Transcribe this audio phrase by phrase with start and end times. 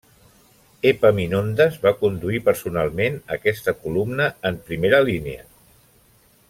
[0.91, 5.49] Epaminondes va conduir personalment aquesta columna en primera línia.